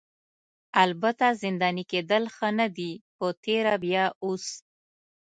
البته 0.83 1.27
زنداني 1.41 1.83
کیدل 1.91 2.23
ښه 2.35 2.49
نه 2.59 2.67
دي 2.77 2.91
په 3.17 3.25
تېره 3.43 3.73
بیا 3.83 4.05
اوس. 4.23 4.45